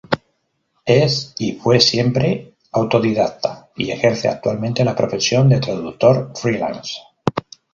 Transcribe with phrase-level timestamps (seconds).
[0.83, 6.93] Es y fue siempre autodidacta, y ejerce actualmente la profesión de traductor "freelance".